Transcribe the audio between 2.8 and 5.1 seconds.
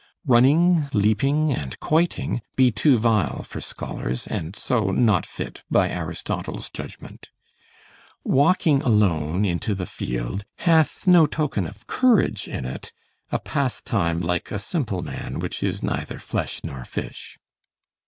vile for scholars, and so